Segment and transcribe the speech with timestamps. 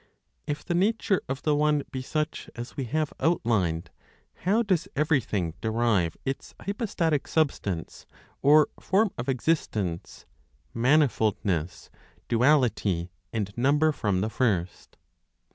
[0.47, 3.91] "If the nature of the One be such as we have outlined,
[4.33, 8.07] how does everything derive its hypostatic substance
[8.41, 10.25] (or, form of existence),
[10.75, 11.91] manifoldness,
[12.27, 14.97] duality, and number from the First?